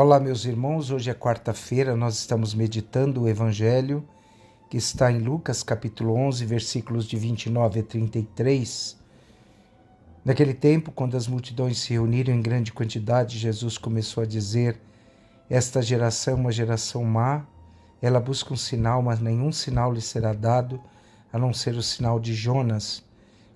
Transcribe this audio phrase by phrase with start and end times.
[0.00, 0.92] Olá, meus irmãos.
[0.92, 4.06] Hoje é quarta-feira, nós estamos meditando o Evangelho
[4.70, 8.96] que está em Lucas, capítulo 11, versículos de 29 a 33.
[10.24, 14.80] Naquele tempo, quando as multidões se reuniram em grande quantidade, Jesus começou a dizer:
[15.50, 17.44] Esta geração é uma geração má,
[18.00, 20.80] ela busca um sinal, mas nenhum sinal lhe será dado,
[21.32, 23.02] a não ser o sinal de Jonas.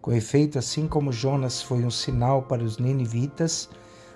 [0.00, 3.68] Com efeito, assim como Jonas foi um sinal para os ninivitas,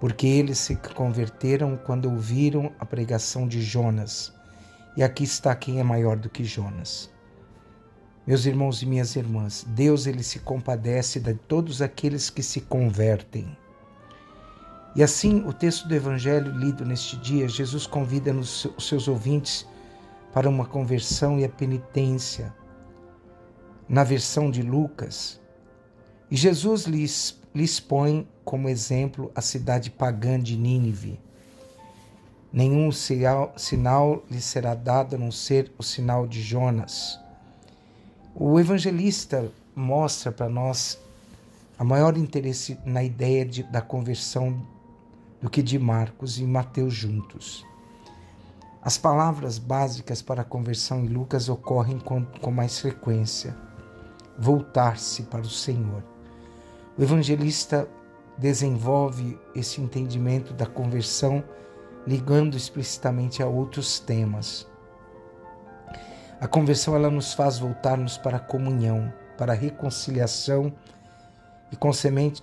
[0.00, 4.32] porque eles se converteram quando ouviram a pregação de Jonas.
[4.96, 7.10] E aqui está quem é maior do que Jonas.
[8.26, 13.56] Meus irmãos e minhas irmãs, Deus ele se compadece de todos aqueles que se convertem.
[14.94, 19.66] E assim, o texto do evangelho lido neste dia, Jesus convida os seus ouvintes
[20.32, 22.54] para uma conversão e a penitência.
[23.88, 25.40] Na versão de Lucas,
[26.30, 31.20] e Jesus lhes, lhes põe como exemplo a cidade pagã de Nínive.
[32.50, 37.20] Nenhum sinal, sinal lhe será dado a não ser o sinal de Jonas.
[38.34, 40.98] O evangelista mostra para nós
[41.78, 44.66] a maior interesse na ideia de, da conversão
[45.42, 47.66] do que de Marcos e Mateus juntos.
[48.80, 53.54] As palavras básicas para a conversão em Lucas ocorrem com, com mais frequência:
[54.38, 56.02] voltar-se para o Senhor.
[56.96, 57.86] O evangelista
[58.38, 61.42] desenvolve esse entendimento da conversão
[62.06, 64.66] ligando explicitamente a outros temas.
[66.40, 70.72] A conversão ela nos faz voltarmos para a comunhão, para a reconciliação
[71.70, 71.76] e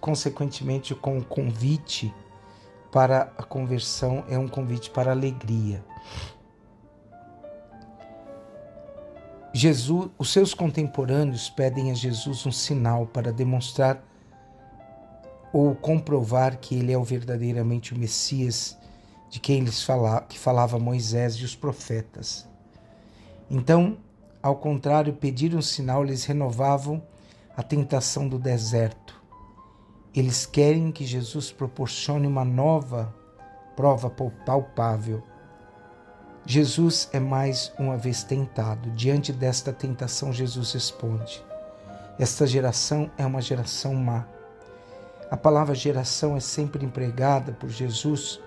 [0.00, 2.12] consequentemente com o convite
[2.90, 5.84] para a conversão é um convite para a alegria.
[9.54, 14.02] Jesus, os seus contemporâneos pedem a Jesus um sinal para demonstrar
[15.52, 18.76] ou comprovar que ele é o verdadeiramente o Messias
[19.28, 22.46] de quem eles fala, que falava Moisés e os profetas.
[23.50, 23.98] Então,
[24.42, 27.02] ao contrário, pedir um sinal lhes renovavam
[27.56, 29.22] a tentação do deserto.
[30.14, 33.14] Eles querem que Jesus proporcione uma nova
[33.76, 35.22] prova palpável.
[36.44, 38.90] Jesus é mais uma vez tentado.
[38.90, 41.42] Diante desta tentação, Jesus responde:
[42.18, 44.26] Esta geração é uma geração má.
[45.32, 48.38] A palavra geração é sempre empregada por Jesus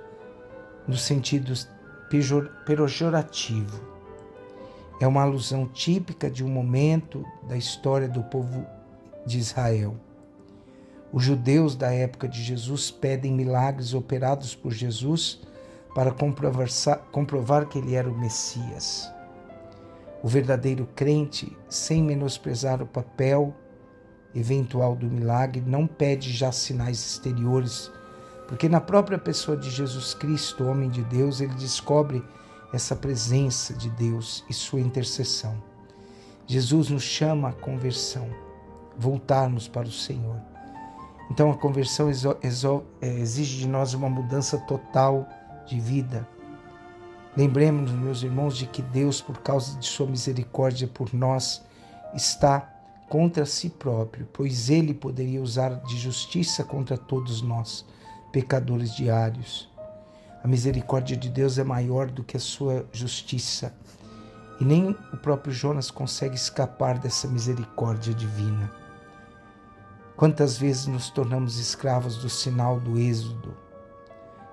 [0.88, 1.52] no sentido
[2.64, 3.82] pejorativo.
[5.02, 8.64] É uma alusão típica de um momento da história do povo
[9.26, 9.96] de Israel.
[11.12, 15.42] Os judeus da época de Jesus pedem milagres operados por Jesus
[15.96, 16.14] para
[17.12, 19.12] comprovar, que ele era o Messias.
[20.22, 23.56] O verdadeiro crente, sem menosprezar o papel
[24.36, 27.92] eventual do milagre, não pede já sinais exteriores,
[28.48, 32.24] porque na própria pessoa de Jesus Cristo, homem de Deus, ele descobre
[32.74, 35.56] essa presença de Deus e sua intercessão.
[36.46, 38.30] Jesus nos chama à conversão,
[38.98, 40.40] voltarmos para o Senhor.
[41.32, 45.28] Então a conversão é, exige de nós uma mudança total
[45.66, 46.28] de vida.
[47.36, 51.66] Lembremos, meus irmãos, de que Deus, por causa de sua misericórdia por nós,
[52.14, 52.75] está
[53.10, 57.86] contra si próprio, pois ele poderia usar de justiça contra todos nós,
[58.32, 59.70] pecadores diários.
[60.44, 63.76] A misericórdia de Deus é maior do que a sua justiça,
[64.60, 68.72] e nem o próprio Jonas consegue escapar dessa misericórdia divina.
[70.16, 73.56] Quantas vezes nos tornamos escravos do sinal do êxodo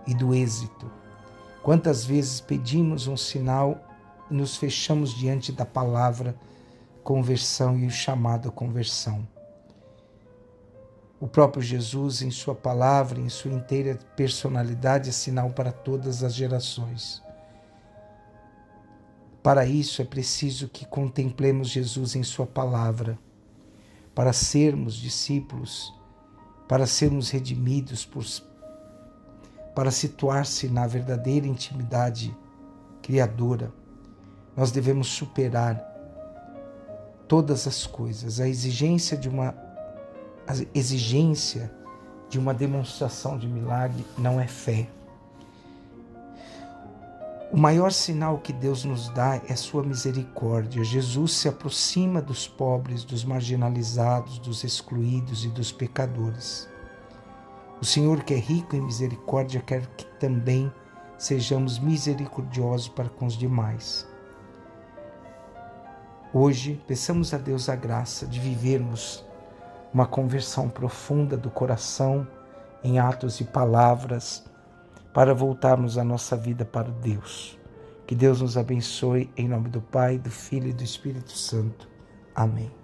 [0.07, 0.91] e do êxito?
[1.63, 3.81] Quantas vezes pedimos um sinal
[4.29, 6.37] e nos fechamos diante da palavra
[7.03, 9.27] conversão e o chamado à conversão.
[11.21, 16.35] O próprio Jesus, em Sua palavra, em sua inteira personalidade, é sinal para todas as
[16.35, 17.23] gerações.
[19.41, 23.19] Para isso é preciso que contemplemos Jesus em Sua palavra,
[24.15, 25.95] para sermos discípulos,
[26.69, 28.25] para sermos redimidos, por,
[29.77, 32.37] para situar-se na verdadeira intimidade
[33.01, 33.73] criadora.
[34.57, 35.92] Nós devemos superar
[37.33, 38.41] todas as coisas.
[38.41, 39.55] A exigência de uma
[40.47, 41.73] a exigência
[42.29, 44.87] de uma demonstração de milagre não é fé.
[47.51, 50.85] O maior sinal que Deus nos dá é sua misericórdia.
[50.85, 56.69] Jesus se aproxima dos pobres, dos marginalizados, dos excluídos e dos pecadores.
[57.81, 60.71] O Senhor, que é rico em misericórdia, quer que também
[61.17, 64.12] sejamos misericordiosos para com os demais.
[66.35, 69.23] Hoje, peçamos a Deus a graça de vivermos
[69.93, 72.27] uma conversão profunda do coração
[72.83, 74.43] em atos e palavras
[75.13, 77.59] para voltarmos a nossa vida para Deus.
[78.07, 81.87] Que Deus nos abençoe em nome do Pai, do Filho e do Espírito Santo.
[82.35, 82.82] Amém.